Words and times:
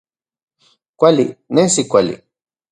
Kuali, 0.99 1.25
nesi 1.53 1.81
kuali 1.91 2.13